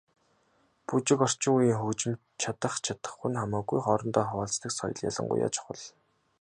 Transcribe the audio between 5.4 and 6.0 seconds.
чухал.